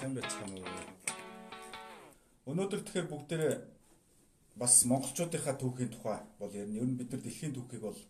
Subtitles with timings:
[0.00, 0.84] сайн байцгаана уу.
[2.48, 3.54] Өнөөдөр тэгэхээр бүгдээрээ
[4.56, 6.80] бас монголчуудынхаа түүхийн тухай бол ярина.
[6.80, 8.00] Ер нь бид нар дэлхийн түүхийг бол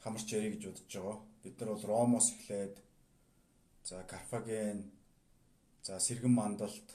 [0.00, 1.18] хамарч ярих гэж бодож байгаа.
[1.44, 2.80] Бид нар бол Ромоос эхлээд
[3.84, 4.88] за Карфаген,
[5.84, 6.88] за Сэргэн мандалт,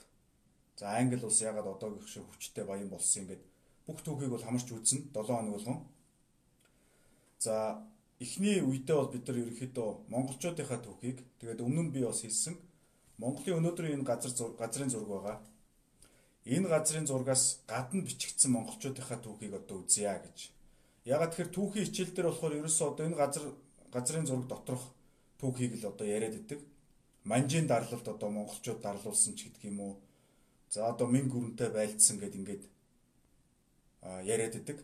[0.74, 3.42] за Англи улс ягаад одоогийнх шиг хүчтэй баян болсон юм гээд
[3.86, 5.78] бүх түүхийг бол хамарч үзнэ 7 хоног болгон.
[7.38, 7.86] За
[8.18, 12.73] эхний үедээ бол бид нар ерөнхийдөө монголчуудынхаа түүхийг тэгээд өмнө нь би бас хэлсэн
[13.18, 15.38] Монголын өнөөдрийн энэ газар газрын зураг байгаа.
[16.44, 20.38] Энэ газрын зургаас гадна бичигдсэн монголчуудынхаа түүхийг одоо үзье гэж.
[21.04, 23.44] Ягаад тэгэхээр түүхийн хичээл дээр болохоор ерөөсөө одоо энэ газар
[23.94, 24.84] газрын зураг доторх
[25.40, 26.60] түүхийг л одоо яриад идэг.
[27.24, 29.94] Манжийн дарлалд одоо монголчууд дарлуулсан ч гэдэг юм уу.
[30.68, 32.64] За одоо мэн гүрэнтэй байлдсан гэд ингээд
[34.26, 34.78] яриад идэг.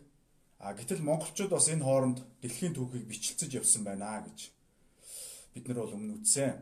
[0.57, 4.49] А гэтэл монголчууд бас энэ хооронд дэлхийн түүхийг бичлцэж явсан байна гэж
[5.53, 6.53] бид нар бол өмнө үтсэн.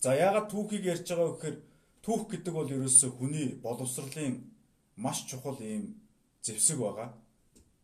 [0.00, 1.56] За яагаад түүхийг ярьж байгаа вэ гэхээр
[2.00, 4.34] түүх гэдэг бол ерөөсөө хүний боловсролын
[4.96, 6.00] маш чухал ийм
[6.40, 7.12] зэвсэг байгаа.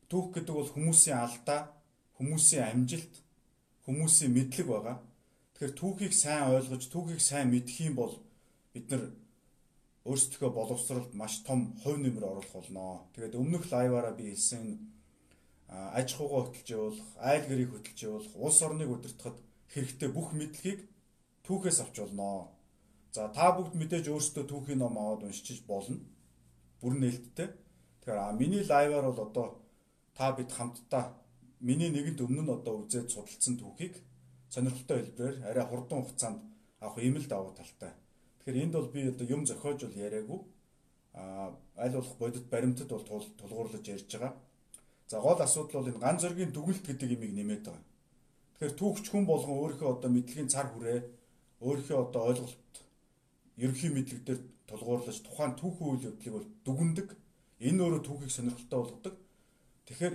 [0.08, 1.76] Түүх гэдэг бол хүмүүсийн алдаа,
[2.16, 3.14] хүмүүсийн амжилт,
[3.84, 4.96] хүмүүсийн мэдлэг байгаа.
[5.60, 8.14] Тэгэхээр түүхийг сайн ойлгож, түүхийг сайн мэдэх юм бол
[8.72, 9.12] бид нар
[10.08, 13.04] өөрсдөө боловсролд маш том хувь нэмэр оруулах болно.
[13.12, 14.64] Тэгээд өмнөх лайваараа би хэлсэн
[15.68, 19.36] аж ахуйгаа хөтөлж явуулах, айл гэрийг хөтөлж явуулах, улс орныг удирдахад
[19.74, 20.80] хэрэгтэй бүх мэдлэгийг
[21.46, 22.50] түүхээс авч болно.
[23.14, 26.02] За та бүгд мэдээж өөрсдөө түүхийн ном аваад уншиж болно.
[26.80, 27.48] Бүр нээлттэй.
[28.02, 29.46] Тэгэхээр миний лайваар бол одоо
[30.14, 31.14] та бид хамтдаа
[31.60, 33.94] миний нэгэнт өмнө нь одоо үзээд судалсан түүхийг
[34.52, 36.40] сонирхолтой хэлбэрээр арай хурдан хугацаанд
[36.80, 37.92] авах ийм л давуу талтай.
[38.44, 40.40] Тэгэхээр энд бол би одоо юм зохиож бол яриаггүй.
[41.14, 43.04] А аль болох бодит баримтад бол
[43.40, 44.34] тулгуурлаж ярьж байгаа.
[45.08, 47.84] За гол асуудал бол энэ ганц зөргийн дүгэлт гэдэг имийг нэмээд байгаа.
[48.56, 51.00] Тэгэхээр түүхч хүн болгон өөрийнхөө одоо мэдлэгийн цар хүрээ
[51.60, 52.72] өөрийнхөө одоо ойлголт
[53.56, 57.08] ерөнхий мэдлэг дээр тулгуурлаж тухайн түүхэн үйл явдлыг бол дүгндэг.
[57.66, 59.14] Энэ өөрөө түүхийг сонирхолтой болгодог.
[59.86, 60.14] Тэгэхээр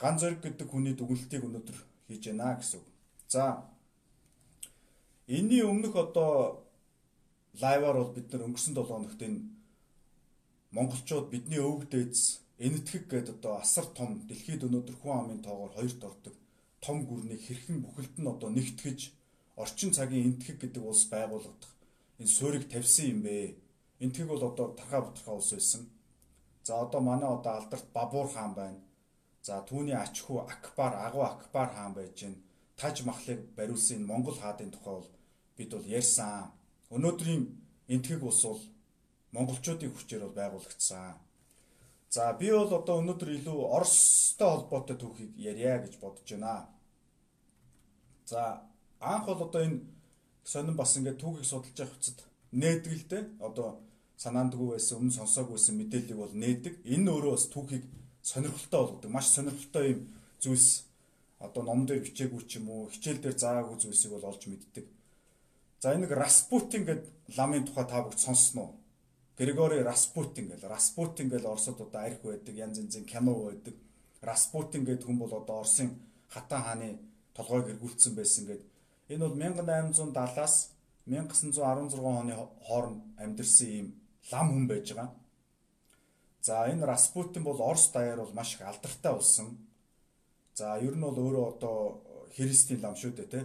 [0.00, 2.88] ганц зориг гэдэг хүний дүгнэлтийг өнөөдөр хийж байна гэсэн үг.
[3.28, 3.42] За
[5.26, 6.66] энэний өмнөх одоо
[7.62, 9.40] лайваар бол бид нар өнгөрсөн 7 хоногт энэ
[10.76, 12.22] монголчууд бидний өвөг дээдс
[12.58, 16.34] энэтхэг гэдэг одоо асар том дэлхийд өнөөдөр хүн амын тоогоор хоёрт ордог
[16.84, 19.00] том гүрнийг хэрхэн бүхэлд нь одоо нэгтгэж
[19.62, 21.72] орчин цагийн энтхэг гэдэг улс байгуулагдах
[22.20, 23.56] энэ суурийг тавьсан юм бэ.
[24.04, 25.82] Энтхэг бол одоо тархаа бутархаа улс байсан.
[26.66, 28.80] За одоо манай одоо алдарт Бабур хаан байна.
[29.42, 32.34] За түүний ач хүү Акбар, агуу Акбар хаан байж гин.
[32.76, 35.08] Таж махлыг бариулсан энэ Монгол хаадын тухай бол
[35.56, 36.52] бид бол ярьсан.
[36.90, 37.42] Өнөөдрийн
[37.94, 38.62] энтхэг улс бол
[39.32, 41.14] монголчуудын хүчээр бол байгуулагдсан.
[42.10, 46.68] За би бол одоо өнөөдөр илүү Оростой холбоотой түүхийг ярья гэж бодож байна.
[48.24, 48.42] За
[49.00, 49.80] анх бол одоо энэ
[50.44, 52.18] сонин бас ингээд түүхийг судалж явах хэвчэд
[52.52, 53.24] нээдэг л дээ.
[53.42, 53.68] Одоо
[54.16, 56.74] санаандгүй байсан, өмнө сонсоогүй байсан мэдээллийг бол нээдэг.
[56.84, 57.84] Энэ өөрөө бас түүхийг
[58.22, 59.10] сонирхолтой болгодог.
[59.10, 60.00] Маш сонирхолтой юм
[60.40, 60.86] зүйлс
[61.38, 64.86] одоо ном дээр бичээгүй ч юм уу, хичээл дээр заагүй зүйлсийг бол олж мэддэг.
[65.80, 68.72] За энэ Распутин гэдэг ламын тухай та бүгд сонссноо?
[69.36, 73.76] Григори Распутин гэл Распутин гэл Оросод одоо арх байдаг, янз янзын кино байдаг.
[74.22, 75.92] Распутин гэдэг хүн бол одоо Оросын
[76.32, 76.98] хатан хааны
[77.36, 78.75] толгойг эргүүлсэн байсан гэдэг
[79.08, 80.54] Энэ бол 1870-аас
[81.06, 82.34] 1916 оны
[82.66, 83.88] хооронд амьдэрсэн ийм
[84.32, 85.14] лам хүн байж байгаа.
[86.46, 89.58] За энэ Распутин бол Орос даяар бол маш их алдартай болсон.
[90.54, 91.76] За ер нь бол өөрөө одоо
[92.34, 93.40] христийн лам шүү дээ те.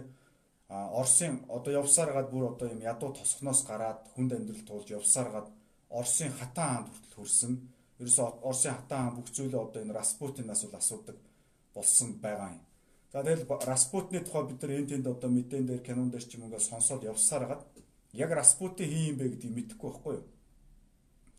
[0.68, 5.28] А Оросын одоо явсаар гад бүр одоо юм ядуу тосхноос гараад хүнд амьдрал туулж явсаар
[5.30, 5.48] гад
[5.90, 7.52] Оросын хатан хаанд хүртэл хүрсэн.
[8.00, 11.16] Ерөөсө Оросын хатан хаан бүх зүйлээ одоо энэ Распутинаас бол асуудаг
[11.74, 12.62] болсон байгаа юм.
[13.12, 16.48] За тэгэл Распутны тухай бид нар энэ тэнд одоо мэдэн дээр кинон дээр ч юм
[16.48, 17.62] уу сонсоод явсаар гад
[18.16, 20.24] яг Распутин хин юм бэ гэдгийг мэдэхгүй байхгүй юу.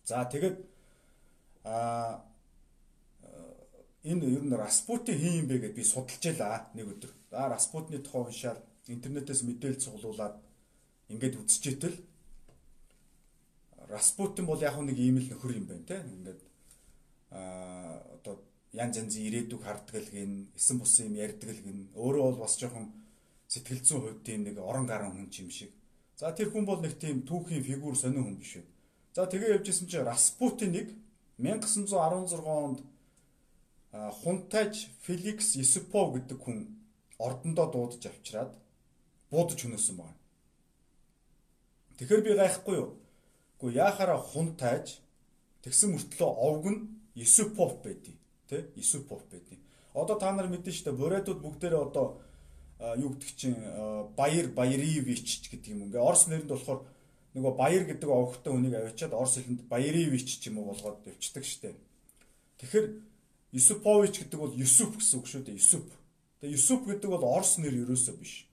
[0.05, 0.61] За тэгэд
[1.65, 2.21] а
[4.05, 7.11] энэ ер нь Распутин хин юм бэ гэдээ би судалж ялаа нэг өдөр.
[7.33, 10.37] За Распутны тухай уншаад интернетээс мэдээлэл цуглуулад
[11.09, 11.97] ингээд үзчихэтэл
[13.89, 16.05] Распутин бол яг нэг ийм л нөхөр юм байна те.
[16.05, 16.41] Ингээд
[17.33, 22.23] а одоо янз янзын ирээдүг харддаг л гин эсэн бусын юм ярьдаг л гин өөрөө
[22.25, 22.89] бол бас жоохон
[23.45, 25.71] сэтгэл зүйн хувьд тийм нэг орон гарan хүн юм шиг.
[26.17, 28.57] За тэр хүн бол нэг тийм түүхийн фигүр сонин хүн биш.
[29.13, 30.89] За тэгээ явжсэн чинь Распутиныг
[31.37, 32.79] 1916 онд
[33.93, 36.57] хунтайж Феликс Есупов гэдэг хүн
[37.21, 38.57] ордондоо дуудаж авчираад
[39.29, 40.17] буудаж хөнөөсөн байна.
[41.97, 42.97] Тэгэхээр би гайхгүй юу?
[43.61, 44.97] Гэхдээ яахаараа хунтайж
[45.61, 46.79] тэгсэн мөртлөө овг нь
[47.13, 48.17] Есупов байдیں۔
[48.53, 49.57] Тий Исупов байдیں۔
[49.93, 52.21] Одоо та нар мэдэн штэ Боредууд бүгдээрээ одоо
[52.97, 53.57] юу гэдэг чинь
[54.13, 55.89] Баяр Баяривич гэдэг юм.
[55.89, 56.85] Ингээ Орос нэрэнд болохоор
[57.33, 61.77] нөгөө баяр гэдэг овогтой хүнийг авчиад Орос хэлэнд Баяривич ч юм уу болгоод явчихдаг штеп.
[62.61, 62.85] Тэгэхээр
[63.53, 65.57] Юсупович гэдэг бол Юсуп гэсэн үг шүү дээ.
[65.57, 65.89] Юсуп.
[66.41, 68.45] Тэгээ Юсуп гэдэг бол Орос нэр ерөөсөө биш.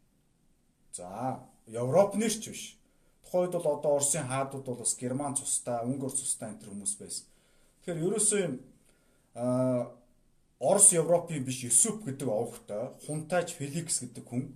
[0.93, 2.81] За, Европ нэр ч биш.
[3.25, 7.27] Тухайн үед бол одоо Оросын хаадууд бол бас Герман цустай, Унгар цустай энэ хүмүүс байсан.
[7.81, 8.55] Тэгэхээр ерөөсөө юм
[9.35, 9.93] аа
[10.61, 14.53] Орос Европын биш Юсуп гэдэг овогтой хунтайж Феликс гэдэг хүн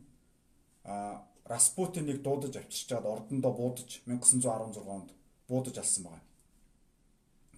[0.84, 5.08] а Распутиныг дуудаж авчирчаад ордондоо буудаж 1916 онд
[5.48, 6.24] буудаж алсан байна.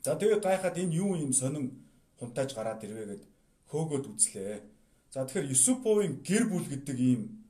[0.03, 1.87] За тэгээд гайхаад энэ юу юм сонин
[2.19, 3.23] хунтайж гараад ирвэ гэд
[3.71, 4.63] хөөгөөд үзлээ.
[5.11, 7.47] За тэгэхээр Юсуповын гэр бүл гэдэг ийм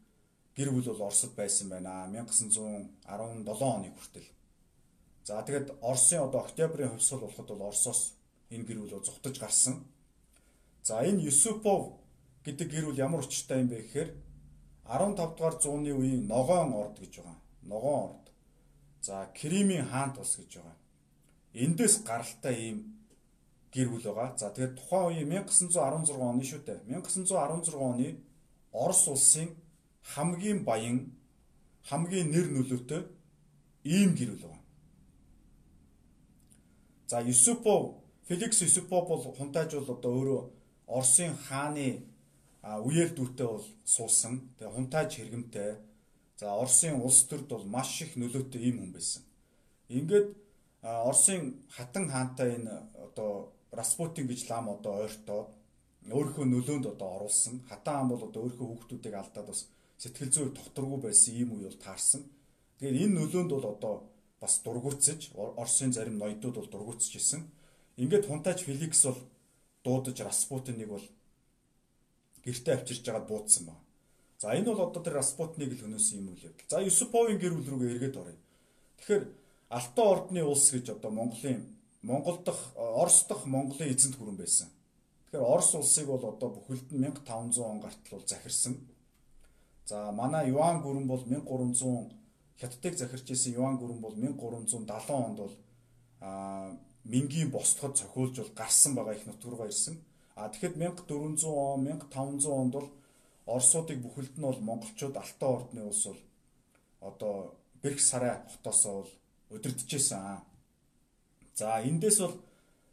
[0.57, 2.97] гэр бүл бол Оросд байсан байна 1917
[3.61, 4.29] оны хүртэл.
[5.25, 8.16] За тэгэд Оросын одоо октябрийн хувьсгал болоход бол Оросоос
[8.51, 9.85] энэ гэр бүл зугтаж гарсан.
[10.83, 11.99] За энэ Юсупов
[12.45, 14.11] гэдэг гэр бүл ямар учиртай юм бэ гэхээр
[14.87, 17.39] 15 дугаар зууны үеийн ногоон орд гэж байгаа.
[17.63, 18.27] Ногоон орд.
[19.03, 20.77] За Кримийн хаант ус гэж байгаа.
[21.55, 22.79] Эндээс гаралтай ийм
[23.75, 24.39] гэр бүл байгаа.
[24.39, 26.79] За тэгээд тухайн үеийн 1916 оны шүү дээ.
[26.87, 28.09] 1916 оны
[28.73, 29.49] Орос улсын
[30.15, 30.99] хамгийн баян
[31.89, 33.03] хамгийн нэр нөлөөтэй
[33.83, 34.63] ийм гэр бүл байгаа.
[37.11, 40.43] За Юсупов Феликс Юсупов бол хунтайж бол одоо өөрөө
[40.87, 42.03] Оросын хааны
[42.63, 44.51] үеэр дүүтэй бол суусан.
[44.59, 45.79] Тэгээ хунтааж хэрэгмтэй.
[46.39, 49.23] За Оросын улс төрд бол маш их нөлөөтэй ийм хүн байсан.
[49.89, 50.35] Ингээд
[50.83, 55.51] Оросын хатан хаантай энэ одоо Распутин гэж лам одоо ойртоод
[56.11, 57.63] өөрийнхөө нөлөөнд одоо оруулсан.
[57.71, 59.71] Хатан хаан бол одоо өөрийнхөө хүүхдүүдийг алдаад бас
[60.03, 62.23] сэтгэл зүй тогтворгүй байсан ийм үе бол таарсан.
[62.79, 63.95] Тэгэхээр энэ нөлөөнд бол одоо
[64.43, 67.43] бас дургуутсаж Оросын зарим ноёдууд бол дургуутсаж исэн.
[67.97, 69.21] Ингээд хунтааж Феликс бол
[69.85, 71.07] дуудаж Распутиныг бол
[72.45, 73.75] гэртээ авчирж жагаад буудсан ба.
[74.39, 76.69] За энэ бол одоо тэр Распутныг л хөнөөсөн юм үйл явдал.
[76.69, 78.39] За Юсуповын гэр бүл рүүгээ эргээд оръё.
[79.01, 79.25] Тэгэхээр
[79.73, 81.65] Алтан ордны улс гэж одоо Монголын
[82.03, 84.69] Монгол дахь Орос дахь Монголын эзэнт гүрэн байсан.
[85.27, 88.77] Тэгэхээр Орос улсыг бол одоо бүхэлд нь 1500 он гартал бол захирсан.
[89.87, 92.13] За манай Юан гүрэн бол 1300
[92.61, 95.55] Хятадыг захирч исэн Юан гүрэн бол 1370 онд бол
[96.21, 96.77] а
[97.13, 99.97] Мингийн босдоход цохиулж бол гарсан байгаа их нутгараа ирсэн.
[100.35, 102.89] А тэгэхэд 1400 он 1500 онд бол
[103.47, 106.21] Оросуудыг бүхэлд нь бол монголчууд Алтан ордны улс бол
[107.01, 107.35] одоо
[107.83, 109.13] Бэрх сарай хотоосоо бол
[109.55, 110.43] удирдахжсэн.
[111.55, 112.37] За эндээс бол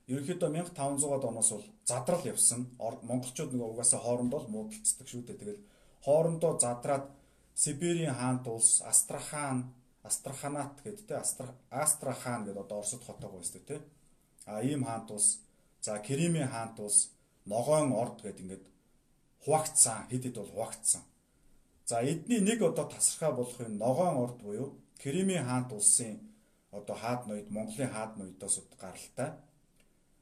[0.08, 2.62] ерөнхийдөө 1500-аад оноос бол задрал явсан.
[2.80, 5.42] Монголчууд нөгөө угаасаа хоорондоо муудалцдаг шүү дээ.
[5.42, 5.66] Тэгэл
[6.06, 7.06] хоорондоо задраад
[7.56, 9.74] Сибирийн хаант улс Астрахан,
[10.04, 11.16] Астраханат гэдэг те
[11.70, 13.82] Астрахан гэдэг одоо Оросд хотоог байсан те.
[14.46, 15.40] А ийм хаант улс,
[15.82, 17.12] за Кремийн хаант улс,
[17.46, 18.66] ногоон орд гэд ингээд
[19.44, 20.08] хуваагдсан.
[20.12, 21.04] Хэд хэд бол хуваагдсан.
[21.86, 26.20] За эдний нэг одоо тасархаа болох юм ногоон орд буюу Кремийн хаант улсын
[26.72, 29.32] одоо хаад ноёд Монголын хаад ноёдоос гаралтай.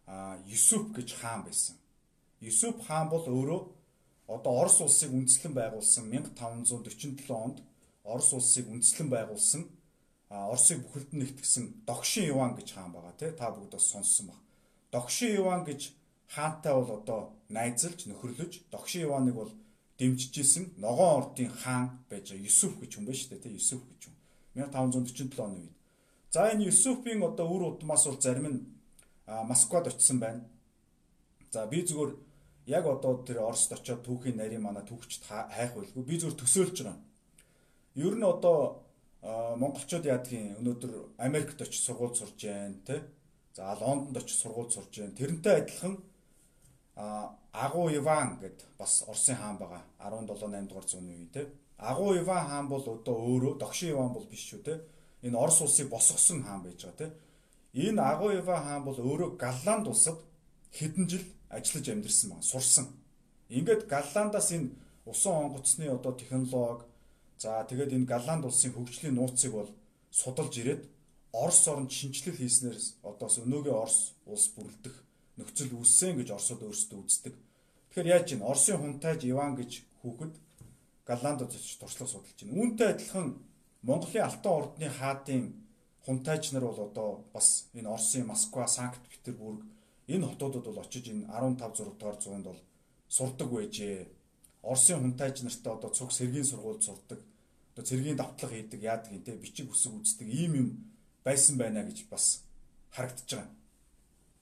[0.06, 1.76] А Юсуп гэж хаан байсан.
[2.40, 3.62] Юсуп хаан бол өөрөө
[4.28, 6.10] одоо Орос улсыг үндэслэн байгуулсан.
[6.10, 7.58] 1547 онд
[8.04, 9.70] Орос улсыг үндэслэн байгуулсан
[10.32, 14.40] Оросыг бүхэлд нь нэгтгсэн Догшин Иван гэж хаан байгаа тий та бүгд бас сонссон баг.
[14.92, 15.92] Догшин Иван гэж
[16.32, 19.52] хаантай бол одоо найзалж нөхөрлөж Догшин Иваныг бол
[20.00, 24.16] дэмжижсэн ногоон ордын хаан байж Юсуф гэж хүн байна шүү дээ тий Юсуф гэж хүн
[24.72, 25.76] 1547 оны үед.
[26.32, 28.60] За энэ Юсуфийн одоо үр удмаас бол зарим нь
[29.28, 30.48] Москвад очисон байна.
[31.52, 32.16] За би зүгээр
[32.68, 36.04] яг одоо тэр Оросд очиод түүхийн нарийн манай түүхчд хайх байлгүй.
[36.08, 37.00] Би зүгээр төсөөлж байгаа.
[37.96, 38.88] Ер нь одоо
[39.22, 43.06] монголчууд яадгийн өнөөдөр Америкт очиж сургууль сурж байна, тэ?
[43.54, 45.14] За Лондонд очиж сургууль сурж байна.
[45.14, 45.94] Тэрнтэй адилхан
[47.54, 51.48] Агуу Иван гэд бас Оросын хаан байгаа 17 8 дугаар зууны үе те.
[51.78, 54.82] Агуу Иван хаан бол одоо өөрөө Догшин Иван бол биш шүү те.
[55.22, 57.14] Энэ Орос улсыг босгосон хаан байж байгаа те.
[57.74, 60.18] Энэ Агуу Иван хаан бол өөрөө Галланд улсад
[60.74, 62.44] хэдэн жил ажиллаж амьдэрсэн байна.
[62.44, 62.88] Сурсан.
[63.50, 64.72] Ингээд Галландаас энэ
[65.06, 66.86] усан онгоцны одоо технологи
[67.42, 69.70] за тэгээд энэ Галланд улсын хөгжлийн нууцыг бол
[70.20, 70.84] судалж ирээд
[71.34, 72.78] Орос оронд шинжилэл хийснээр
[73.10, 74.96] одоос өнөөгийн Орос улс бүрэлдэх
[75.40, 77.34] нөхцөл үүссэн гэж Оросод өөрсдөө үздэг.
[77.90, 79.72] Тэгэхээр яаж чинь Оросын хунтайж Иван гэж
[80.04, 80.34] хүүхэд
[81.08, 82.58] Галландд очиж туршлага судалж байна.
[82.60, 83.28] Үүнтэй адилхан
[83.88, 85.44] Монголын Алтан ордны хаадын
[86.06, 89.64] хунтайч нар бол одоо бас энэ Оросын Москва, Санкт Петербург
[90.08, 92.62] энэ хотуудад бол очиж энэ 15 6 дугаар зуунд бол
[93.08, 94.08] сурдаг байжээ.
[94.62, 97.20] Оросын хунтайч нартай одоо цуг сэргийн сургуульд сурдаг.
[97.82, 100.68] Цэргийн давтлага хийдэг, яадаг юм те бичиг үсэг үздэг ийм юм
[101.24, 102.44] байсан байна гэж бас
[102.92, 103.50] харагдаж байгаа.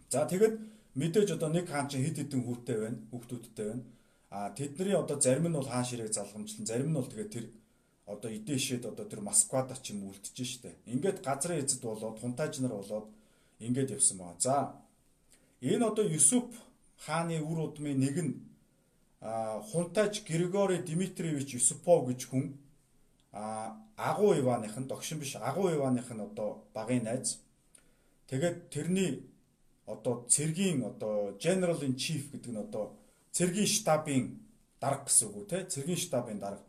[0.10, 0.56] За тэгэд
[0.96, 3.84] мэдээж одоо нэг хаан чинь хэд хэдэн хүүтэй байна, хүүхдүүдтэй байна.
[4.30, 7.46] А тэдний одоо зарим нь бол хаан ширээг залгамжлан, зарим нь бол тэгээд тэр
[8.10, 10.82] одоо эдээшэд одоо тэр Москвад ч юм үлдэж штэ.
[10.90, 13.08] Ингээд газрын эзэд болоод хунтайч нар болоод
[13.62, 14.34] ингээд явсан баа.
[14.42, 14.74] За
[15.62, 16.50] энэ одоо Юсуп
[17.06, 18.34] хааны үр удмын нэг нь
[19.22, 22.58] хунтайч Григори Дмитриевич Юсупов гэж хүн
[23.32, 27.40] а агуу Иваных нь догшин биш агуу Иваных нь одоо багын найз.
[28.28, 29.30] Тэгээд тэрний
[29.86, 32.98] одоо цэргийн одоо general in chief гэдэг нь одоо
[33.32, 34.40] цэргийн штабын
[34.80, 36.64] дарга гэсэн үг үү те цэргийн штабын дарга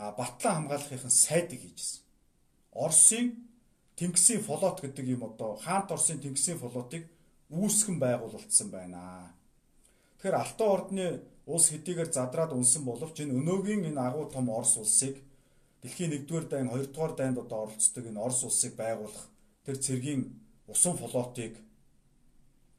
[0.00, 2.02] Батлан хамгаалахын сайдыг хийжсэн.
[2.72, 3.26] Оросын
[3.96, 7.04] Тэнгисийн флот гэдэг юм одоо хаант Оросын Тэнгисийн флотыг
[7.50, 9.34] үүсгэн байгуулагдсан байна.
[10.16, 11.06] Тэгэхээр Алтан ордны
[11.46, 15.20] улс хэдийгээр задраад унсан боловч энэ өнөөгийн энэ агуу том Орос улсыг
[15.82, 19.26] дэлхийн 1-р дайн 2-р дайнд одоо оролцдог энэ Орос улсыг байгуулах
[19.64, 20.22] тэр цэргийн
[20.68, 21.56] усан флотыг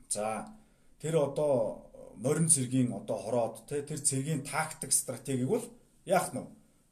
[0.09, 0.53] за
[1.01, 1.89] тэр одоо
[2.21, 5.65] морин цэргийн одоо хороод тэр цэргийн тактик стратегийг бол
[6.05, 6.45] яах нь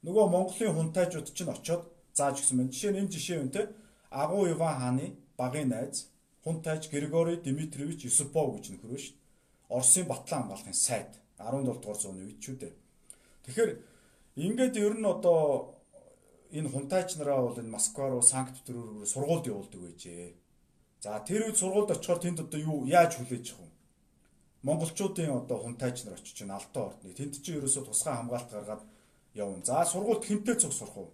[0.05, 2.71] нөгөө Монголын хунтайчууд чинь очоод зааж гисэн байна.
[2.73, 3.65] Жишээ нь энэ жишээ үнтэй
[4.09, 5.05] Агуу Иван хааны
[5.37, 6.09] багын найз
[6.43, 9.75] хунтайч Григори Дмитриевич Юсупов гэж нөхөр шүү дээ.
[9.75, 12.73] Оросын Батлан хамгаалахын сайд 17 дугаар зууны үед ч үү дээ.
[13.45, 13.71] Тэгэхээр
[14.39, 15.78] ингээд ер нь одоо
[16.51, 20.33] энэ хунтайч нараа бол энэ Москва руу Санкт Петербург руу сургуульд явуулдаг байжээ.
[21.03, 23.77] За тэр үед сургуульд очихоор тэнд одоо юу яаж хүлээж авах вэ?
[24.67, 28.83] Монголчуудын одоо хунтайч нар очиж чинь Алтан ордны тэнд чинь ерөөсөө тусгай хамгаалт гаргаад
[29.33, 29.63] явна.
[29.63, 31.09] За сургуульд хинтээ цуг сурах уу?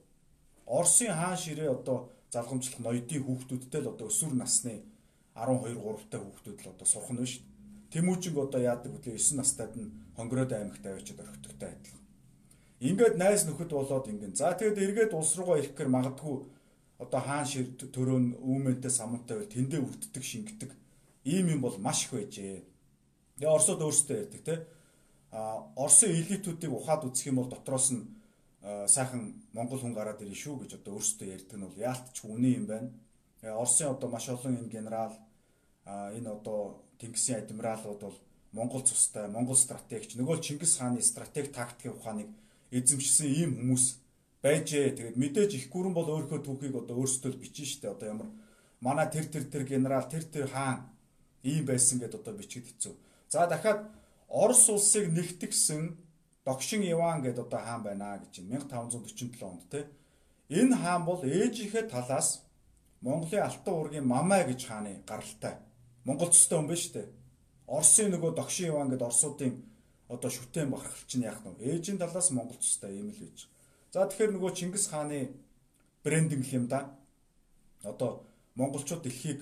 [0.66, 4.82] Оросын хаан ширээ одоо залгамжлах ноёдын хүүхдүүдтэй л одоо өсвөр насны
[5.36, 7.54] 12 3-тай хүүхдүүд л одоо сурах нь шүү дээ.
[7.92, 12.05] Тэмүүжинг одоо яадаг хөдлөө 9 настайд нь хонгороод аймагт авчиад орхитогтой адилхан.
[12.86, 14.38] Ингээд найз нөхөд болоод ингэн.
[14.38, 16.36] За тэгээд эргээд улс руугаа ирэх гэр магадгүй
[17.02, 20.72] одоо хаан шир төрөө нь үүмэнтэй самунтай байл тэндээ үрддэг шингэдэг
[21.26, 22.64] ийм юм бол маш их байжээ.
[23.42, 24.56] Тэгээ Оросод өөрсдөө ярьдаг те
[25.36, 28.08] Оросын элитүүдийг ухаад үзэх юм бол дотроос нь
[28.64, 32.66] сайхан Монгол хүн гараад ирнэ шүү гэж одоо өөрсдөө ярьдаг нь бол яалтчгүй үнэн юм
[32.72, 32.90] байна.
[33.44, 35.14] Оросын одоо маш олон энэ генерал
[35.86, 38.18] энэ одоо Тэнгисийн адмиралууд бол
[38.56, 42.32] Монгол цустай, Монгол стратегч, нөгөө Чингис хааны стратеги тактикийн ухааныг
[42.72, 43.86] эзэмшсэн ийм хүмүүс
[44.46, 44.96] байжээ.
[44.96, 47.94] Тэгээд мэдээж их гүрэн бол өөрийнхөө түүхийг одоо өөрсдөө бичнэ шүү дээ.
[47.94, 48.30] Одоо ямар
[48.82, 50.90] манай тэр тэр тэр генерал, тэр тэр хаан
[51.42, 52.94] ийм байсан гэдээ одоо бичгэд хэцүү.
[53.30, 53.90] За дахиад
[54.30, 55.98] Орос улсыг нэгтгэсэн
[56.46, 58.62] Догшин Иван гэдэг одоо хаан байна гэж байна.
[58.66, 59.90] 1547 онд те.
[60.50, 62.46] Энэ хаан бол ээжийнхээ талаас
[63.02, 65.58] Монголын Алтан уургийн Мамай гэж хааны гаралтай.
[66.06, 67.06] Монгол цустай хүн биш үү?
[67.66, 69.54] Оросын нөгөө Догшин Иван гэдэг Оросуудын
[70.08, 73.48] одоо шүтэн бахархал чинь яах нь ээжийн талаас Монгол цустай юм л гэж.
[73.94, 75.34] За тэгэхээр нөгөө Чингис хааны
[76.04, 76.94] брендинг юм да.
[77.84, 78.22] Одоо
[78.56, 79.42] монголчууд дэлхийг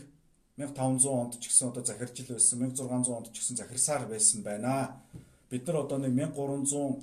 [0.57, 5.01] 1500 онд ч гэсэн одоо захиржил байсан 1600 онд ч гэсэн захирсаар байсан байна.
[5.49, 7.01] Бид нар одоо нэг 1367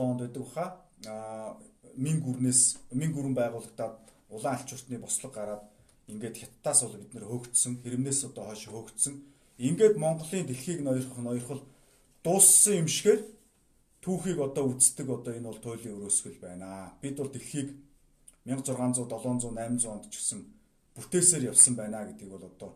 [0.00, 0.66] онд байдаг баха.
[1.96, 3.98] Мин гүрнээс мин гүрэн байгуулагдаад
[4.30, 5.62] улаан алч уртны бослог гараад
[6.08, 9.14] ингээд хятадаас бол бид нэр хөөгдсөн хэрэмнээс одоо хойш хөөгдсөн.
[9.58, 11.62] Ингээд Монголын дэлхийг ноёрхох ноёрхол
[12.24, 13.20] дууссан юм шигээр
[14.02, 16.94] түүхийг одоо үздэг одоо энэ бол туйлын өрөөсгөл байна.
[17.02, 17.68] Бид бол дэлхийг
[18.46, 20.40] 1600 700 800 онд ч гэсэн
[20.94, 22.70] бүтээсээр явсан байна гэдгийг бол одоо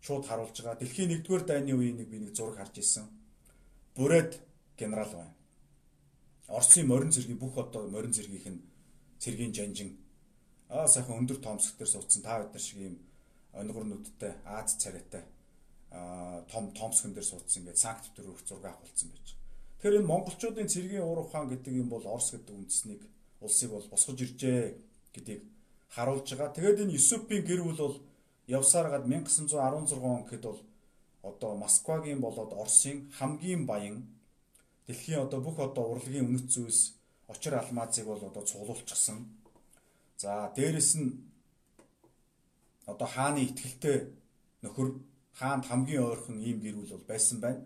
[0.00, 0.80] шууд харуулж байгаа.
[0.80, 3.04] Дэлхийн 1-р дайны үеийн нэг би нэг зураг харж ирсэн.
[3.96, 4.40] Бүрээд
[4.80, 5.34] генерал байна.
[6.48, 8.64] Оросын морин цэргийн бүх одоо морин цэргийнх нь
[9.22, 9.90] цэргийн жанжин
[10.68, 12.96] аа сайхан өндөр томск дээр суудсан та бид нар шиг ийм
[13.52, 15.24] өнгөр нүдтэй Аз царайтай
[15.90, 19.28] том томскон дээр суудсан ингээд Санкт Петербург зураг авахулсан байж.
[19.78, 23.02] Тэгэхээр энэ монголчуудын цэргийн уур ухаан гэдэг юм бол Орос гэдэг үндэснийг
[23.40, 24.76] улсыг бол босгож иржээ
[25.14, 25.42] гэдгийг
[25.90, 26.54] харуулж байгаа.
[26.54, 27.96] Тэгээд энэ Юсупийн гэр бүл бол
[28.46, 30.60] явсаар гад 1916 он гэхэд бол
[31.22, 34.06] одоо Москвагийн болоод Оросын хамгийн баян
[34.86, 36.94] дэлхийн одоо бүх одоо урлагийн үнэт зүйлс
[37.28, 39.18] очир алмазыг бол одоо цуглуулчихсан.
[40.16, 41.18] За дээрэс нь
[42.86, 43.98] одоо хааны ихтгэлтэй
[44.62, 44.88] нөхөр
[45.40, 47.64] хаанд хамгийн ойрхон ийм гэр бүл бол байсан байна.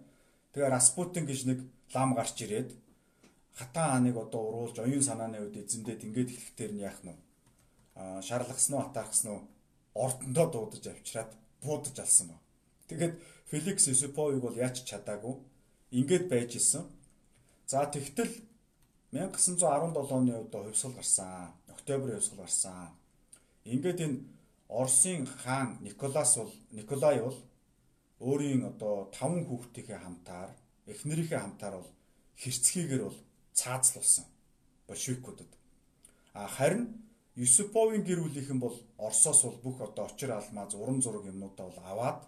[0.52, 1.59] Тэгээ Распутин гэж нэг
[1.95, 2.71] лам гарч ирээд
[3.59, 7.19] хатан хааныг одоо уруулж оюун санааны үед эзэндээ ингээд эхлэхтэр нь яах нь
[8.26, 9.43] шарлагсан уу атаархсан уу
[10.04, 11.31] ордондоо дуудаж авчираад
[11.62, 12.38] буудаж алсан ба.
[12.88, 13.14] Тэгээд
[13.50, 15.35] Феликс Юсуповыг бол яач чадаагүй.
[15.99, 16.85] Ингээд байж исэн.
[17.66, 18.33] За тэгтэл
[19.12, 21.54] 1917 оны удаа хувьсгал гарсан.
[21.75, 22.90] Октябрь хувьсгал гарсан.
[23.64, 24.19] Ингээд энэ
[24.69, 27.37] Оросын хаан Николас бол Николай бол
[28.28, 30.50] өөрийн одоо таван хүүхдийнхээ хамтаар
[30.93, 31.90] эхнэрийнхээ хамтаар бол
[32.43, 33.19] хэрцгийгээр бол
[33.52, 34.26] цаазлуулсан
[34.88, 35.50] большевикуудад.
[36.35, 37.04] А харин
[37.37, 42.21] Юсуповын гэр бүлийнхэн бол Оросоос бол бүх одоо очир алмаз, уран зураг юмнуудаа бол аваад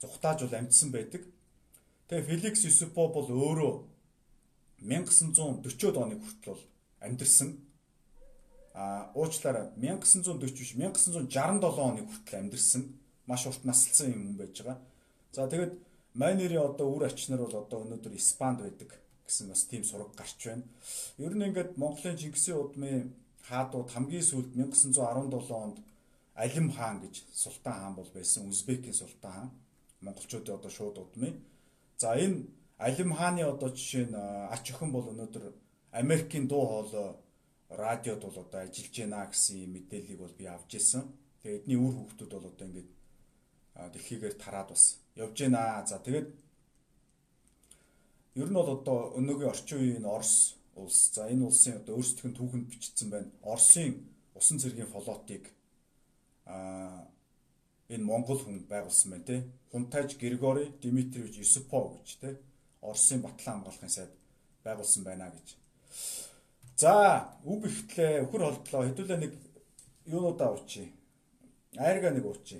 [0.00, 1.22] зүхтааж бол амжсан байдаг.
[2.08, 3.72] Тэгээ Феликс Юсупов бол өөрөө
[4.84, 6.64] 1940-од оны хүртэл бол
[7.00, 7.50] амьдэрсэн
[8.74, 11.30] а уучлаарай 1940 биш 1967
[11.88, 12.82] оны хүртэл амьдэрсэн
[13.26, 14.78] маш урт наслсан юм байж байгаа.
[15.32, 15.74] За тэгээд
[16.14, 18.90] Майнерийн одоо үр ачнаар бол одоо өнөөдөр Испанд байдаг
[19.26, 20.62] гэсэн бас тийм сураг гарч байна.
[21.18, 23.14] Ер нь ингээд Монголын Чингисийн удмын
[23.48, 25.78] хаадууд хамгийн сүүлд 1917 онд
[26.34, 28.48] Алим хаан гэж султан хаан бол байсан.
[28.48, 29.50] Узбекийн султан хаан.
[30.04, 31.34] Монголчуудын одоо шууд удмын.
[31.96, 32.46] За энэ
[32.78, 34.16] Алим хааны одоо жишээ нь
[34.54, 35.44] ач охин бол өнөөдөр
[36.00, 37.08] Америкийн дуу хоолой
[37.70, 41.02] радиод бол одоо ажиллаж байна гэсэн мэдээллийг бол би авч ирсэн.
[41.42, 42.90] Тэгээ эдний үр хүүхдүүд бол одоо ингээд
[43.74, 45.84] дэлхийгээр тараад бас явж байна.
[45.86, 46.28] За тэгээд
[48.34, 51.10] ер нь бол одоо өнөөгийн орчин үеийн Орос улс.
[51.14, 53.30] За энэ улсын одоо өөрсдийнх нь түүхэнд бичигдсэн байна.
[53.42, 55.50] Оросын усан цэргийн флотыг
[56.46, 57.06] а
[57.88, 59.36] энэ Монгол хүн байгуулсан байна те.
[59.70, 62.38] Хунтайж Григори Дмитриевич Юсупов гэж те.
[62.82, 64.10] Оросын батлан хамгаалахын сайд
[64.64, 65.56] байгуулсан байна гэж.
[66.76, 69.32] За, үг ихтлээ өхөр холдлоо хэдүүлээ нэг
[70.10, 70.90] юунуудаа уучи.
[71.78, 72.58] Айрга нэг уучи.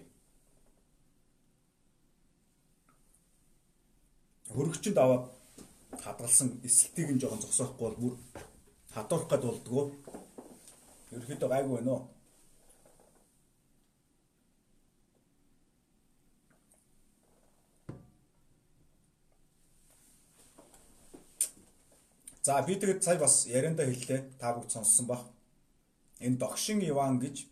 [4.52, 5.24] Хөргөчөнд аваад
[6.04, 8.14] хадгалсан эсэлтийг нь жоохон зогсоохгүй бол бүр
[8.94, 9.84] хадуурах гээд болдгоо.
[11.14, 12.02] Ерөөхдөө гайгүй байна уу?
[22.44, 24.20] За би тэгээд сая бас яриандаа хэллээ.
[24.38, 25.24] Та бүгд сонссон бах.
[26.20, 27.46] Энэ догшин Иван гэж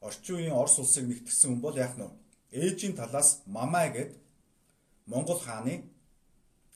[0.00, 2.10] орчин үеийн Орос улсыг нэгтгэсэн хүн бол яах нь вэ?
[2.50, 4.10] Ээжийн талаас Мамай гэд
[5.06, 5.86] Монгол хааны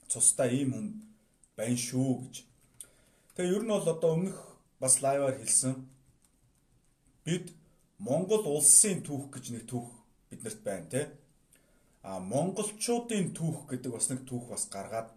[0.09, 0.89] цустай ийм хүн
[1.57, 2.35] байна шүү гэж.
[3.35, 4.39] Тэгээ ер нь бол одоо өмнөх
[4.81, 5.75] бас лайваар хэлсэн
[7.25, 7.53] бид
[7.99, 9.89] Монгол улсын түүх гэж нэг түүх
[10.31, 11.03] биднэрт байна те.
[12.03, 15.11] А монголчуудын түүх гэдэг бас нэг түүх бас гаргаад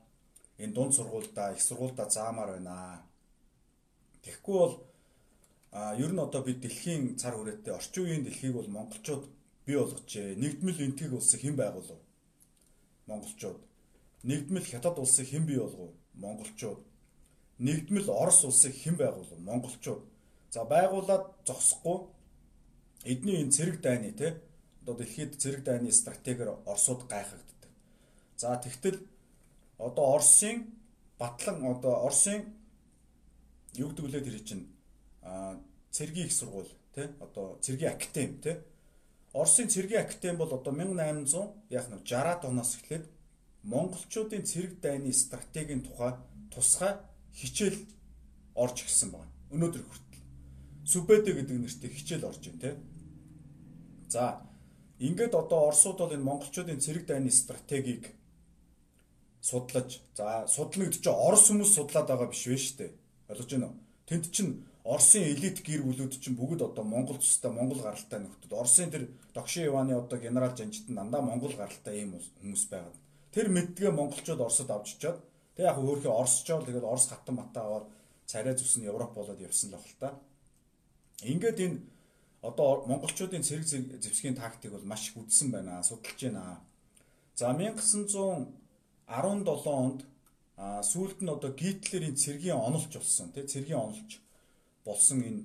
[0.57, 3.03] энэ дунд сургуульдаа их сургуульдаа заамаар байна.
[4.23, 4.75] Тэгэхгүй бол
[5.71, 9.23] а ер нь одоо бид дэлхийн цар хүрээтэй орчин үеийн дэлхийг бол монголчууд
[9.65, 10.35] бий болгожээ.
[10.35, 12.01] Нэгдмэл энтгийг улсыг хэн байгуулав?
[13.05, 13.68] Монголчууд.
[14.23, 15.91] Нэгдмэл хятад улсыг хэн бий болгов?
[16.13, 16.83] Монголчууд.
[17.59, 19.39] Нэгдмэл Орос улсыг хэн байгуулав?
[19.39, 20.03] Монголчууд.
[20.51, 22.07] За байгуулад зогсохгүй
[23.03, 24.41] эдний энэ цэрэг дайны те
[24.81, 27.71] одоо дэлхийд цэрэг дайны стратегиэр Оросууд гайхагддаг.
[28.35, 29.07] За тэгтэл
[29.77, 30.67] одоо Оросын
[31.17, 32.43] батлан одоо Оросын
[33.75, 34.65] юу гэдэг лээ тэр чинь
[35.21, 35.59] а
[35.91, 38.55] цэргийн их сургууль тий одоо цэргийн академи тий
[39.33, 43.05] Оросын цэргийн академи бол одоо 1800 яг нь 60-аад оноос эхлээд
[43.63, 46.13] монголчуудын цэрэг дайны стратегийн тухай
[46.53, 46.97] тусгай
[47.33, 47.79] хичээл
[48.55, 49.31] орж ирсэн байна.
[49.51, 50.23] Өнөөдөр хүртэл.
[50.85, 52.75] Сүбэдэ гэдэг нэртэй хичээл орж байна тий.
[54.09, 54.41] За
[54.99, 58.15] ингээд одоо Оросууд бол энэ монголчуудын цэрэг дайны стратегийг
[59.41, 62.91] судлаж за судлана гэдэг чинь Орос хүмүүс судлаад байгаа биш вэ дээ.
[63.29, 63.77] Ойлгож байна уу?
[64.07, 68.51] Тэнд чинь Оросын элит гэр бүлүүд чинь бүгд одоо Монгол цустай Монгол гаралтай нөхдөд.
[68.57, 72.97] Оросын тэр Догшин Иваны одоо генерал жанжид нь дандаа Монгол гаралтай ийм хүмүүс байгаад.
[73.33, 75.21] Тэр мэддгээ монголчууд Оросод авч чаад
[75.55, 77.85] тэг яг өөрхий Оросчоор тэгээд Орос хатан матаа аваад
[78.25, 80.17] царай зүс нь Европ болоод явсан л л та.
[81.21, 81.77] Ингээд энэ
[82.41, 83.65] одоо монголчуудын цэрэг
[84.01, 85.83] зэвсгийн тактик бол маш их үдсэн байна.
[85.83, 86.61] Судалж байна.
[87.35, 88.47] За 1900
[89.09, 90.05] 17 онд
[90.59, 94.21] сүүлд нь одоо Гитлерийн цэргийн онолч болсон тий цэргийн онолч
[94.85, 95.43] болсон энэ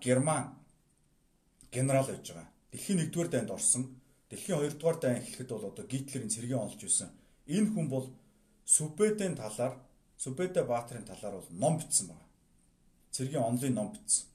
[0.00, 0.58] Герман
[1.70, 2.48] генерал байж байгаа.
[2.72, 3.82] Дэлхийн 1-р дайнд орсон.
[4.28, 7.10] Дэлхийн 2-р дайн эхлэхэд бол одоо Гитлерийн цэргийн онолч байсан.
[7.48, 8.06] Энэ хүн бол
[8.68, 9.80] Сүбэдийн талаар
[10.20, 12.28] Сүбэдэ баатрын талаар бол ном бичсэн байна.
[13.14, 14.28] Цэргийн онлын ном бичсэн.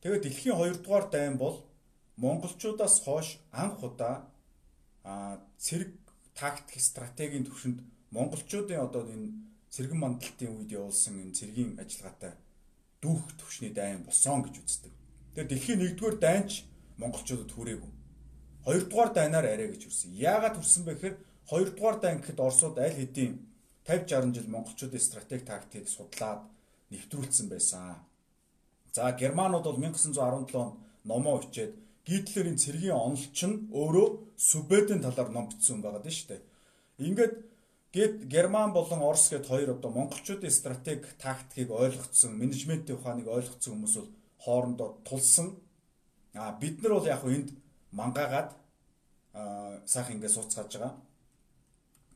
[0.00, 1.68] Тэгээд дэлхийн 2-р дайн бол
[2.16, 4.32] монголчуудаас хойш анх удаа
[5.60, 5.92] цэрэг
[6.34, 7.78] тактик стратегийн төвшөнд
[8.16, 9.28] монголчуудын одоо энэ
[9.74, 12.32] цэргэн мандалтын үед явуулсан энэ цэргийн ажиллагаатай
[13.02, 14.92] дүүх төвшний дайн болсон гэж үздэг.
[15.36, 16.64] Тэгэхээр дэлхийн 1-р дайнч
[16.96, 17.92] монголчуудад хүрээгүй.
[18.68, 20.12] 2-р дайнаар арай гэж үрсэн.
[20.12, 21.16] Яагаад хүрсэн бэ гэхээр
[21.48, 23.32] 2-р дайн гэхэд Оросууд аль хэдийн
[23.88, 26.44] 50 60 жил монголчуудын стратеги тактикийг судлаад
[26.92, 27.96] нэвтрүүлсэн байсан.
[28.92, 31.72] За германууд бол 1917 онд номоо бичээд
[32.04, 36.42] Гитлерийн цэргийн онолч нь өөрөө Сүбэдийн талаар ном бичсэн хүн байгаа шүү дээ.
[37.08, 37.34] Ингээд
[37.96, 43.94] гэт Герман болон Орос гэд хоёр одоо монголчуудын стратеги тактикийг ойлгоцсон, менежментийн ухааныг ойлгоцсон хүмүүс
[43.96, 44.10] бол
[44.44, 45.56] хоорондоо тулсан.
[46.34, 47.50] А бид нар бол яг энд
[47.92, 48.50] мангаагаад
[49.86, 50.94] сайхан ингээд сууцгааж байгаа.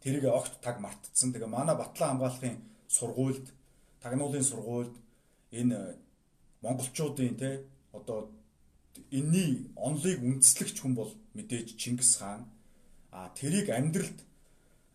[0.03, 1.33] Тэрийг огт таг мартцсан.
[1.33, 2.57] Тэгээ манай Батлан хамгаалахын
[2.89, 3.47] сургуульд,
[4.03, 4.95] тагнуулын сургуульд
[5.53, 5.79] энэ
[6.63, 7.51] монголчуудын те
[7.93, 8.31] одоо
[9.11, 12.43] энэний онлыг үндэслэгч хүн бол мэдээж Чингис хаан
[13.11, 14.19] а тэрийг амьдралд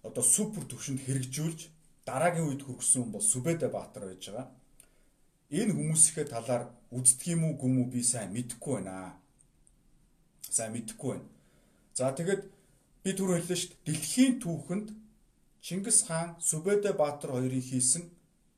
[0.03, 1.59] одоо супер төвшөнд хэрэгжүүлж
[2.05, 4.47] дараагийн үед хүргэсэн хүн бол Сүбэдэ Баатар байж байгаа.
[5.51, 9.15] энэ хүмүүсийнхээ талаар үздэг юм уу гүм үү би сайн мэдэхгүй байна.
[10.49, 11.27] Сайн мэдэхгүй байна.
[11.97, 12.43] За тэгээд
[13.01, 13.85] би түр хэллээ шүү дээ.
[13.89, 14.87] Дэлхийн түүхэнд
[15.65, 18.05] Чингис хаан Сүбэдэ Баатар хоёрын хийсэн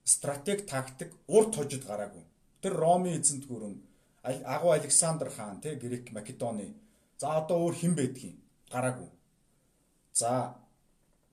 [0.03, 2.25] стратеги тактик урд хожид гараагүй.
[2.59, 3.79] Тэр Ромын эзэнт гүрэн
[4.27, 6.75] агуу Александр хаан тий Грек Македоны
[7.15, 8.35] за одоо өөр хэн байдгийг
[8.67, 9.07] гараагүй.
[10.11, 10.59] За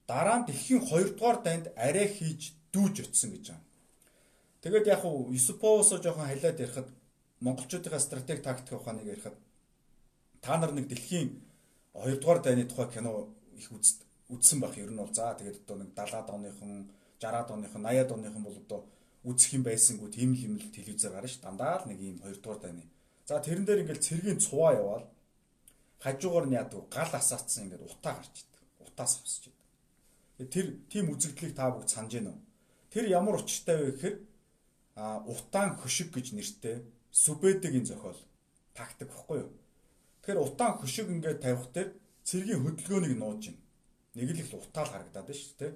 [0.07, 3.67] дараа нь дэлхийн 2 дугаар дайнд арай хийж дүүж өтсөн гэж байна.
[4.63, 6.89] Тэгээд яг уу Юсуповосо жоохон халиад ярихад
[7.43, 9.35] монголчуудын стратеги тактик ухааныг ярихад
[10.41, 11.43] та нар нэг дэлхийн
[12.05, 13.71] 2 дугаар дайны тухай кино их
[14.29, 18.43] үзсэн байх ер нь бол за тэгээд одоо нэг 70-аад оныхон 60-аад оныхон 80-аад оныхон
[18.45, 18.81] бол одоо
[19.25, 22.43] үзэх юм байсангүй тийм л юм л телевизээр гарна ш дандаа л нэг юм 2
[22.43, 22.85] дугаар дайны.
[23.27, 25.07] За тэрэн дээр ингээл цэргийн цуваа яваал
[26.03, 28.63] хажуугаар нь яадаг гал асаацсан ингээд утаа гарч идэг.
[28.87, 29.55] Утаас авсч идэг.
[30.53, 32.41] Тэр тийм үзэгдлийг та бүгд санаж байна уу?
[32.93, 34.17] Тэр ямар учиртай вэ гэхээр
[34.97, 36.77] а утаан хөшиг гэж нэртэй
[37.11, 38.21] сүбэдэгийн зохиол
[38.79, 39.51] тактик баггүй юу.
[40.27, 41.95] Тэгэхээр утаан хөшиг ингээд тавих дээр
[42.27, 43.63] цэргийн хөдөлгөөнийг нууж байна.
[44.19, 45.73] Нэг л их утаал харагдаад байна шүү дээ.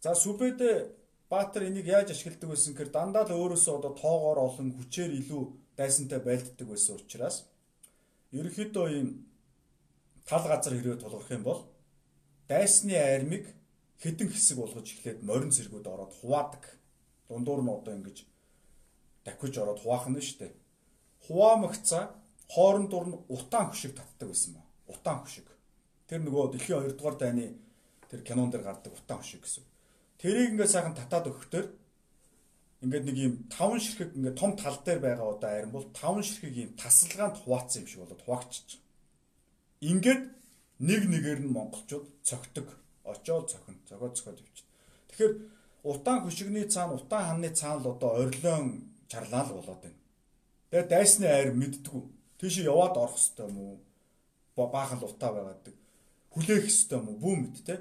[0.00, 0.88] За сүбэдэ
[1.28, 5.42] Баатар энийг яаж ашигладаг байсан гэхээр дандаа л өөрөөсөө одоо тоогоор олон хүчээр илүү
[5.76, 7.44] дайсантай байлддаг байсан учраас
[8.32, 9.28] ерөнхийдөө ийм
[10.24, 11.60] тал газар хэрвээ тулгарх юм бол
[12.48, 13.52] дайсны армиг
[14.00, 16.64] хэдэн хэсэг болгож эхлээд морин зэргүүд ороод хуваадаг.
[17.28, 18.24] Дундуур нь одоо ингэж
[19.28, 20.52] давхиж ороод хуваахна шүү дээ.
[21.28, 24.62] Хуваамагцаа хоорон дур нь утаан хөшиг татдаг байсан ба.
[24.88, 25.46] Утаан хөшиг.
[26.08, 27.56] Тэр нөгөө дэлхийн 2 дугаар дайны
[28.10, 29.64] тэр кинон дээр гардаг утаан хөшиг гэсэн.
[30.18, 31.66] Тэрийг ингээд сайхан татаад өгөхдөр
[32.84, 36.52] ингээд нэг юм таван ширхэг ингээд том тал дээр байгаа одоо арим бол таван ширхэг
[36.52, 38.68] юм тасалгаанд хуваацсан юм шиг болоод хуваагчиж.
[39.80, 40.22] Ингээд
[40.78, 42.68] нэг нэгээр нь монголчууд цогтөг.
[43.04, 44.68] Очоод цохин, цогоод цохоод явчих.
[45.08, 45.32] Тэгэхээр
[45.84, 50.00] утаан хөшигний цаана утаан ханны цаана л одоо орилон чарлаа л болоод байна.
[50.70, 52.02] Тэгээд дайсны айр мэддгүү.
[52.38, 53.76] Тийш яваад орох хэвээр юм уу?
[54.56, 55.74] Баахан л утаа байгааддаг.
[56.32, 57.20] Хүлээх хэвээр юм уу?
[57.22, 57.74] Бүү мэд те.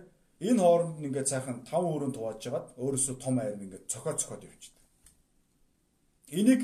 [0.44, 4.44] Энэ хооронд нь ингээд цаахан тав өрөөнд хувааж жагаад өөрөөсөө том айр ингээд цохоо цохоод
[4.44, 4.84] явчихдаг.
[6.28, 6.62] Энийг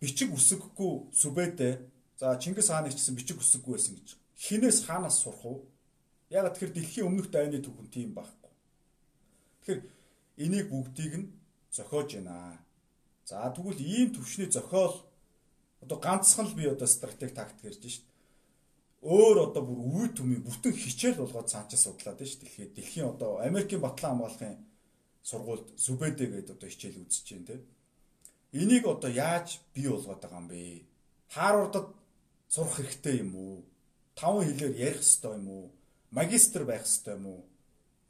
[0.00, 1.70] бичиг үсэггүй сүбэдэ
[2.18, 4.08] за Чингис хааны ч гэсэн бичиг үсэггүй байсан гэж.
[4.36, 5.58] Хинээс хаанаас сурах уу?
[6.30, 8.52] Яг тэгэхээр дэлхийн өмнөх дайны түүхэн тийм байхгүй.
[9.62, 9.80] Тэгэхээр
[10.44, 11.30] энийг бүгдийг нь
[11.70, 12.58] зохиож байна.
[13.24, 15.06] За тэгвэл ийм төвшний зохиол
[15.86, 18.06] одоо ганцхан л би одоо стратеги тактик ярьж шít.
[19.06, 22.74] Өөр одоо бүр үе төмийн бүтэн хичээл болгоод цаанчаа судлаад шүү дэлхийд.
[22.74, 24.58] Дэлхийн одоо Америкийн батлан хамгаалахын
[25.22, 27.56] сургуульд Сүбэдэ гэдэг одоо хичээл үзэж байна те.
[28.50, 30.82] Энийг одоо яаж бий болгоод байгаа юм бэ?
[31.30, 31.86] Харвардад
[32.50, 33.62] сурах хэрэгтэй юм уу?
[34.18, 35.64] Таван хэлээр ярих хэрэгтэй юм уу?
[36.10, 37.40] Магистр байх хэрэгтэй юм уу?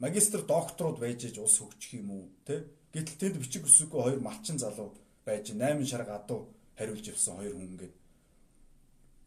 [0.01, 2.25] Магистр докторууд байж иж ус хөгжих юм уу?
[2.41, 2.65] Тэ?
[2.93, 7.67] Гэтэл тэнд бичиг үсэггүй хоёр малчин залуу байж 8 шар гадуу хариулж явсан хоёр хүн
[7.73, 7.95] ингээд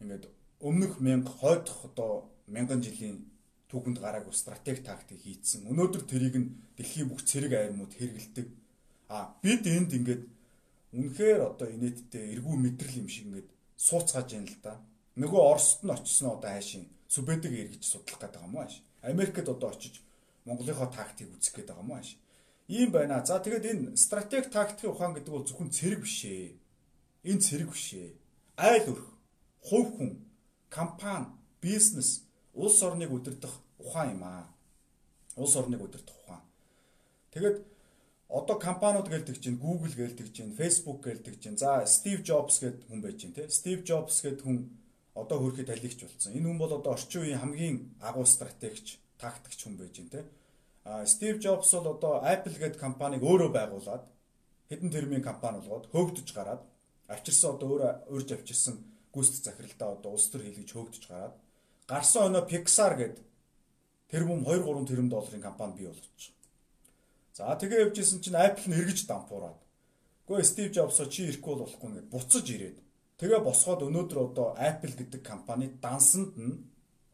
[0.00, 0.24] ингээд
[0.60, 3.30] өмнөх мянга хойдох одоо мянган жилийн
[3.70, 5.70] түүхэнд гараагүй стратеги тактик хийцэн.
[5.70, 8.46] Өнөөдөр тэрийг нь дэлхийн бүх цэрэг аймууд хэрэгэлдэг.
[9.08, 10.22] А бид энд ингээд
[10.92, 14.74] үнэхээр одоо инээдтэй эргүү мэдрэл юм шиг ингээд сууцгааж яана л да.
[15.14, 18.82] Нөгөө Оросд нь очисон одоо хайшин Сүбэдэг эргэж судлах гэдэг юм ааш.
[19.02, 20.02] Америкт одоо очиж
[20.46, 22.18] Монголынхоо тактик үзэх гэдэг юм ааш.
[22.66, 23.22] Ийм байна.
[23.26, 26.54] За тэгээд энэ стратеги тактикийн ухаан гэдэг бол зөвхөн цэрэг биш ээ.
[27.24, 28.12] Энэ цэрэг биш ээ.
[28.56, 29.06] Айл өрх,
[29.61, 30.11] хувь хүн,
[30.68, 31.26] компани,
[31.61, 34.48] бизнес, улс орныг удирдах ухаан юм аа.
[35.37, 36.42] Улс орныг удирдах ухаан.
[37.33, 37.64] Тэгээд
[38.28, 43.00] одоо компаниуд гэлдэг чинь Google гэлдэг чинь Facebook гэлдэг чинь за Steve Jobs гэдэг хүн
[43.02, 44.70] байж чинь тий Steve Jobs гэдэг хүн
[45.14, 46.33] одоо хөрөхөд талигч болсон.
[46.33, 50.24] Энэ хүн бол одоо орчин үеийн хамгийн агуу стратегч, тактикч хүн байж чинь тий
[51.04, 54.09] Стив Джобс бол одоо Apple гэдэг компанийг өөрөө байгуулад
[54.72, 56.64] хэдэн тэрбумын компани болгоод хөөгдөж гараад
[57.14, 58.74] авчирсан одоо өөрөө урьж авчирсан
[59.14, 61.34] гүйцэтгэх захиралтай одоо улс төр хийлгэж хөөгдөж гараад
[61.90, 63.26] гарсан өнөө Pixar гэдэг
[64.10, 66.34] тэрбум 2 3 тэрбум долларын компани бий болгочих.
[67.34, 69.58] За тэгээ явжсэн чинь Apple нь эргэж дампуураад.
[70.26, 72.78] Гэхдээ Стив Джобс чи ирэхгүй болохгүй гэд буцаж ирээд.
[73.18, 76.62] Тэгээ босгоод өнөөдөр одоо Apple гэдэг компани дансанд нь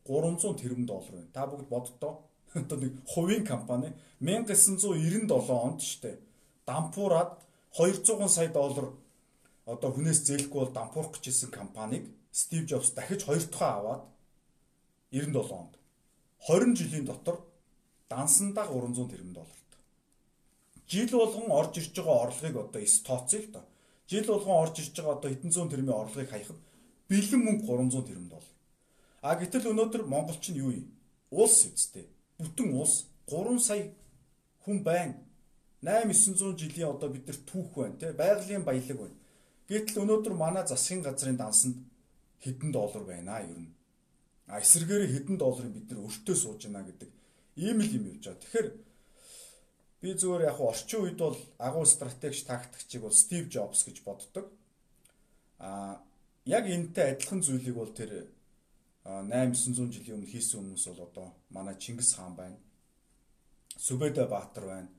[0.04, 1.32] 300 тэрбум доллар байна.
[1.32, 2.28] Та бүгд боддоо
[2.60, 6.20] одоо нэг хувийн компани 1997 онд штэ
[6.68, 7.40] дампуураад
[7.72, 8.92] 200 сая доллар
[9.66, 14.02] одоо хүнээс зээлэхгүй бол дампуурах гэж исэн компанийг Стив Джобс дахиж хоёр дахь аваад
[15.10, 15.74] 97 онд
[16.46, 17.36] 20 жилийн дотор
[18.08, 19.70] дансандаа 300 тэрбум долларт.
[20.86, 23.64] Жил болгон орж ирж байгаа орлогыг одоо эс тооцъё л доо.
[24.06, 26.50] Жил болгон орж ирж байгаа одоо хэдэн зуун тэрбумын орлогыг хаях
[27.10, 28.54] бэлэн мөнгө 300 тэрбум доллар.
[29.22, 30.86] А гэтэл өнөөдөр монголч нь юу юм?
[31.30, 32.06] Улс эцтэй
[32.38, 33.90] бүтэн улс 3 сая
[34.62, 35.18] хүн байна.
[35.82, 39.18] 8 900 жилийн одоо бид нар түүх байна те байгалийн баялаг байна.
[39.68, 41.76] Гэтэл өнөөдөр манай засгийн газрын дансанд
[42.44, 43.74] хэдэн доллар байна ер нь.
[44.46, 47.10] А эсэргээр хэдэн долларыг бид нар өртөө сууж байна гэдэг
[47.58, 48.42] ийм л юм явж байгаа.
[48.42, 48.68] Тэгэхээр
[50.00, 54.46] би зүгээр яг орчин үед бол агуу стратегч тактикчийг бол Стив Джобс гэж боддог.
[55.58, 55.98] А
[56.44, 58.30] яг энэтэй адилхан зүйлийг бол тэр
[59.02, 62.58] 800 жилийн өмнө хийсэн хүмүүс бол одоо манай Чингис хаан байна.
[63.82, 64.90] Сүбэдэ Баатар байна.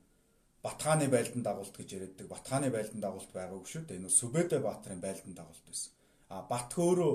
[0.68, 2.26] Батхааны байлдан дагуулт гэж яриаддаг.
[2.28, 3.98] Батхааны байлдан дагуулт байгаагүй шүү дээ.
[4.04, 5.92] Энэ Сүбэдэ Баатарын байлдан дагуулт байсан.
[6.28, 7.12] А Бат өөрөө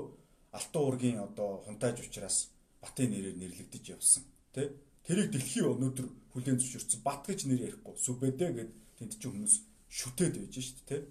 [0.57, 2.49] Алтан уургийн одоо хунтайж учраас
[2.81, 4.23] Батын нэрээр нэрлэгдэж явсан.
[4.53, 4.73] Тэ?
[5.05, 7.01] Тэрийг дэлхий өнөөдөр хүлээн зөвшөөрсөн.
[7.05, 7.93] Бат гэж нэр ярихгүй.
[7.95, 9.55] Сүбэдэ гэд тэнд чинь хүмүүс
[9.87, 11.01] шүтээд байж шүү дээ.
[11.01, 11.07] Тэ?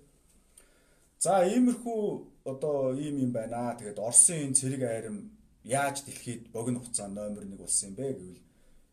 [1.22, 2.02] За иймэрхүү
[2.50, 3.78] одоо ийм юм байна.
[3.78, 5.18] Тэгээд Оросын энэ цэрэг айрам
[5.64, 8.42] яаж дэлхийд богино хугацаанд номер 1 болсон юм бэ гэвэл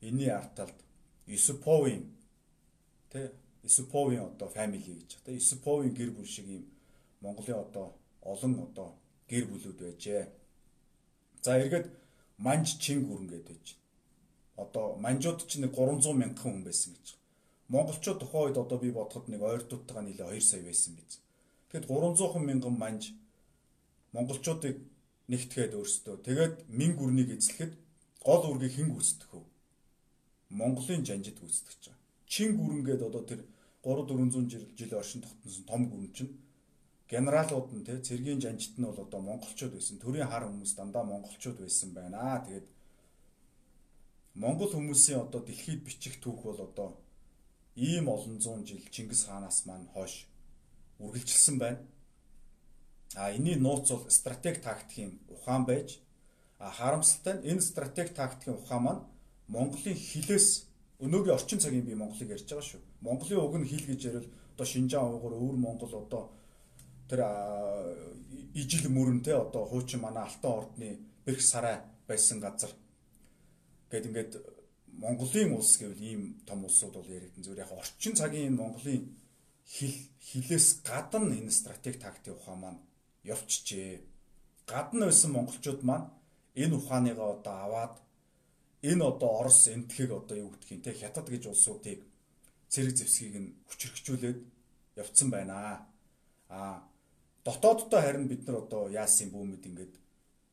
[0.05, 0.77] энэний ард талд
[1.25, 2.05] Юсуповын
[3.11, 3.33] тэ
[3.63, 6.63] Юсуповын одоо family гэж тэ Юсуповын гэр бүл шиг ийм
[7.21, 7.87] Монголын одоо
[8.23, 8.95] олон одоо
[9.27, 10.23] гэр бүлүүд байжээ.
[11.43, 11.87] За эргээд
[12.37, 13.67] манж чин гүрэн гэдэг байж.
[14.55, 17.07] Одоо манжууд чинь 300 мянган хүн байсан гэж.
[17.67, 21.19] Монголчууд тухайн үед одоо би бодоход нэг ойртуудтайгаа нийлээ 2 сая байсан биз.
[21.69, 23.03] Тэгэхэд 300 мянган манж
[24.15, 24.77] монголчуудыг
[25.31, 27.73] нэгтгээд өөрсдөө тэгээд мэн гүрнийг эзлэхэд
[28.25, 29.43] гол үргийг хэн гүйцэтгэв?
[30.49, 31.98] Монголын жанжид гүйцэтгэж
[32.31, 33.41] Чин гүрэнгээд одоо тэр
[33.81, 36.37] 3 400 жил оршин тогтносон том гүрэн чинь
[37.09, 39.97] генералууд нь те цэргийн жанжит нь бол одоо монголчууд байсан.
[39.97, 42.45] Төрийн хар хүмүүс дандаа монголчууд байсан байна.
[42.45, 42.67] Тэгээд
[44.35, 46.89] монгол хүмүүсийн одоо дэлхийд бичих түүх бол одоо
[47.75, 50.29] ийм олон зуун жил Чингис хаанаас маань хойш
[51.01, 51.81] үргэлжилсэн байна.
[53.15, 55.97] А энэний нууц бол стратеги тактикийн ухаан байж
[56.59, 59.03] а харамсалтай нь энэ стратеги тактикийн ухаан маань
[59.47, 60.68] Монголын хилээс
[60.99, 62.81] өнөөгийн орчин цагийн би Монголыг ярьж байгаа шүү.
[63.01, 66.23] Монголын уг нь хил гэж ярил одоо Шинжаан уйгур өвөр Монгол одоо
[67.07, 67.21] тэр
[68.53, 72.71] ижил мөрөнтэй одоо хуучин манай Алтан ордны бэрх сарай байсан газар
[73.91, 74.33] гэд ингээд
[74.99, 79.15] Монголын улс гэвэл ийм том улсууд бол яригдэн зүгээр яг орчин цагийн Монголын
[79.63, 79.95] хил
[80.27, 82.79] хилээс гадна энэ стратеги тактик ухаан маань
[83.23, 84.01] явчихжээ.
[84.67, 86.11] Гадна байсан монголчууд маань
[86.55, 87.95] энэ ухааныгаа одоо аваад
[88.81, 91.99] энэ одоо Орос энтхийг одоо юу гэдгийг те хятад гэж улсуудыг
[92.71, 94.39] цэрэг зэвсгийг нь хүчрхжүүлээд
[95.01, 95.85] явцсан байна.
[96.49, 96.83] Аа
[97.43, 99.93] дотооддоо харин бид нар одоо яасан бүүмэд ингээд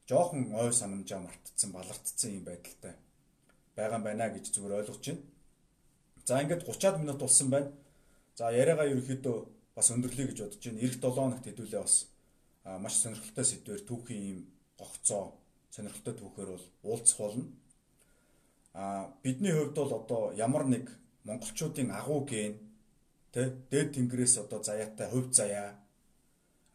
[0.08, 2.94] жоохон ой санамжаа мартцсан балартцсан юм байдалтай
[3.76, 5.22] байгаа байна гэж зүгээр ойлгож байна.
[6.26, 7.70] За ингээд 30-аад минут болсон байна.
[8.38, 9.36] За яриагаа ерөөхдөө
[9.76, 10.82] бас өндөрлөе гэж бодож байна.
[10.84, 11.96] Ирэх 7 хоногт хэдүүлээ бас
[12.82, 14.38] маш сонирхолтой сэдвээр түүхийн ийм
[14.80, 15.24] гогцоо
[15.74, 17.44] сонирхолтой түүхээр бол уулзах болно.
[18.78, 20.84] А бидний хувьд бол одоо ямар нэг
[21.24, 22.60] монголчуудын агуу ген
[23.32, 25.80] тэ дээд тэнгэрээс одоо заяатай хувь заяа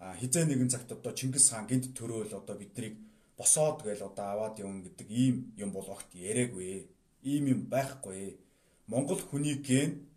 [0.02, 2.98] а хизээ нэгэн цагт одоо Чингис хаан гинт төрөөл одоо биднийг
[3.38, 6.90] босоод гээл одоо аваад явна гэдэг ийм юм бол огт яриаггүй.
[7.22, 8.42] Ийм юм байхгүй.
[8.90, 10.10] Монгол хүний ген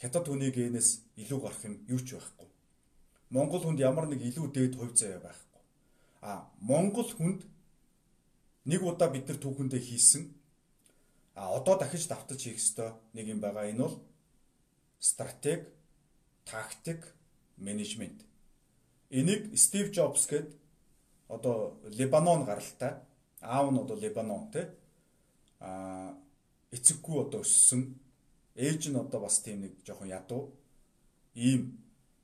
[0.00, 2.48] хятад хүний генээс илүү гарах юм юу ч байхгүй.
[3.32, 5.62] Монгол хүнд ямар нэг илүү дээд хувь заяа байхгүй.
[6.20, 7.40] А Монгол хүнд
[8.68, 10.22] нэг удаа бид нар түүхэндээ хийсэн
[11.40, 13.64] а одоо дахиж давтаж хийх ёстой нэг юм байгаа.
[13.72, 13.96] Энэ бол
[14.98, 15.72] стратеги,
[16.44, 17.00] тактик,
[17.56, 18.20] менежмент.
[19.08, 20.48] Энийг Стив Джобс гээд
[21.28, 23.00] одоо Лебанон гаралтай
[23.40, 24.66] аав нь одоо Лебанон тий
[25.60, 26.12] а
[26.76, 27.96] эцэггүй одоо өссөн
[28.54, 30.52] ээж нь одоо бас тийм нэг жоохон ядуу
[31.34, 31.80] ийм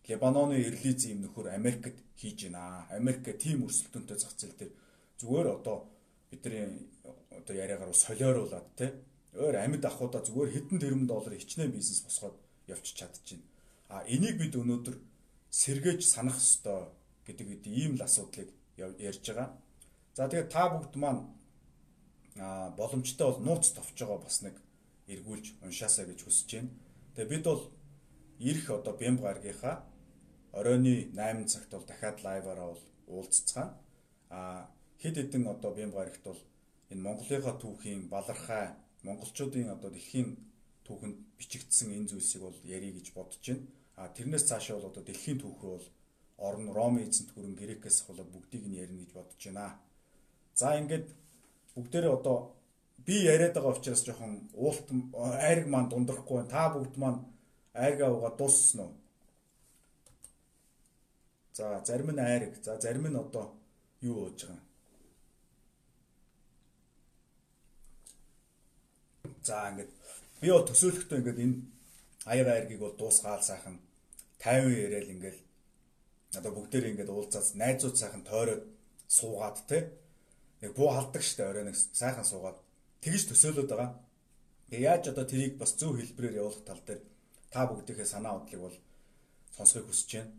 [0.09, 2.85] Лебаноны релиз юм нөхөр Америкт хийж байна.
[2.90, 4.72] Америк тийм өрсөлдөөнтэй зах зээл дээр
[5.24, 5.88] зүгээр одоо
[6.31, 6.85] бидний
[7.40, 8.87] одоо яриагаар солиоруулад те
[9.37, 13.42] өөр амьд ахуудаа зүгээр хэдэн тэрбум долларын хичнээн бизнес босгоод явчих чадчихээн.
[13.92, 14.96] А энийг бид өнөөдөр
[15.51, 16.88] сэргээж санах ёстой
[17.27, 19.49] гэдэг үед ийм л асуудлыг ярьж байгаа.
[20.16, 21.22] За тэгээд та бүгд маань
[22.38, 24.57] а боломжтой бол нууц товч байгаа бас нэг
[25.12, 26.70] эргүүлж уншаасаа гэж хүсэж байна.
[27.14, 27.62] Тэгээ бид бол
[28.38, 29.85] ирэх одоо бямб гаргийнхаа
[30.53, 33.77] оройны 8 цагт бол дахиад лайваараа бол уулзцгаана.
[34.31, 34.68] А
[35.01, 36.40] хэд хэдэн одоо бямб гарагт бол
[36.90, 38.66] энэ Монголынхаа түүхийн балархай
[39.07, 40.29] монголчуудын одоо дэлхийн
[40.87, 43.66] түүхэнд бичигдсэн энэ зүйлсийг бол ярих гэж бодож байна.
[43.96, 45.88] А тэрнээс цаашаа бол одоо дэлхийн түүх рүү бол
[46.46, 49.79] орон Роми эзэнт гүрэн Грекээс болоод бүгдийг нь ярина гэж бодож байна.
[50.55, 51.07] За ингээд
[51.75, 52.37] бүгдээрээ одоо
[53.07, 54.87] би яриад байгаа учраас жоохон уулт
[55.49, 56.55] айраг маань дундрахгүй байна.
[56.55, 57.20] Та бүгд маань
[57.75, 58.92] айргаа угаа дууссан уу?
[61.57, 63.44] За зарим нь айраг, за зарим нь одоо
[64.01, 64.65] юу ууж байгаа.
[69.42, 69.90] За ингээд
[70.40, 71.56] би бол төсөөлөхдөө ингээд энэ
[72.32, 73.76] аяр айргийг бол дуусгаал сайхан
[74.40, 75.38] 50 яриад ингээд
[76.38, 78.64] одоо бүгдээрээ ингээд уулзаад найзууд сайхан тойроод
[79.08, 79.78] суугаад те
[80.60, 82.58] яг буу халдаг штэ орой нэг сайхан суугаад
[83.04, 83.90] тэгж төсөөлөд байгаа.
[84.70, 87.00] Тэгээ яаж одоо тэрийг бас зөв хэлбэрээр явуулах тал дээр
[87.52, 88.76] та бүгдийнхээ санаа бодлыг бол
[89.56, 90.32] сонсохыг хүсэж байна.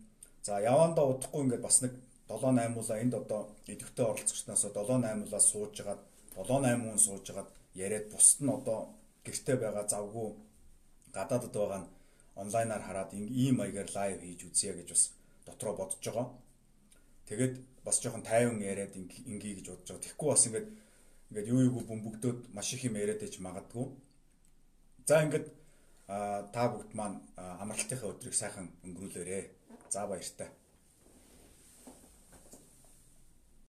[0.46, 1.92] За явандаа удахгүй ингээд бас нэг
[2.28, 3.40] 7 8 уулаа энд одоо
[3.72, 6.02] идэвхтэй оролцогчноос 7 8 уулаа сууж хагаад
[6.36, 7.48] 7 8 хүн сууж хагаад
[7.86, 8.78] яриад бусд нь одоо
[9.24, 10.28] гэрте байгаа завгүй
[11.16, 11.90] гадаадд байгаа нь
[12.42, 15.02] онлайнаар хараад ийм маягаар лайв хийж үзье гэж бас
[15.46, 16.28] дотроо бодож байгаа.
[17.28, 20.04] Тэгээд бас жоохон тайван яриад ингээ гэж бодож байгаа.
[20.04, 20.68] Тэгэхгүй бас ингээд
[21.28, 23.86] ингээд юу юу бөмбөгдөөд маш их юм яриад иж магадгүй.
[25.08, 25.46] За ингээд
[26.54, 29.40] та бүгд маань амралтынхаа өдрийг сайхан өнгөрүүлээрэ.
[29.90, 30.48] За баяртай.